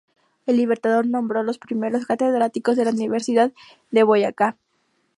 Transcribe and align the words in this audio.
El 0.47 0.57
Libertador 0.57 1.05
nombró 1.05 1.43
los 1.43 1.59
primeros 1.59 2.07
catedráticos 2.07 2.75
de 2.75 2.85
la 2.85 2.89
Universidad 2.89 3.51
de 3.91 4.01
Boyacá. 4.01 4.57